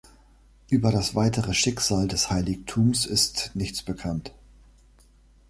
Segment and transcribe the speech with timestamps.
[0.71, 4.31] Über das weitere Schicksal des Heiligtums ist nichts bekannt.